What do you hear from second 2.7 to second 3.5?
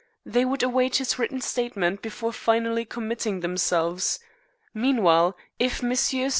committing